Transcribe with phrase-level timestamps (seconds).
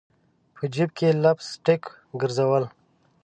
[0.55, 1.83] په جیب کي لپ سټک
[2.19, 2.63] ګرزول